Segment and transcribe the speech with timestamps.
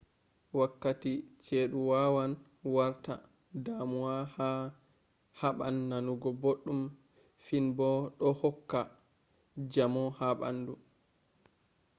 [0.59, 1.13] wakkati
[1.43, 2.31] ceduwawan
[2.75, 3.13] warta
[3.65, 4.15] damuwa
[4.47, 4.49] a
[5.39, 6.81] haban nanugo boddum
[7.45, 7.87] finbo
[8.19, 8.81] do hokka
[9.73, 10.73] jamo ha bandu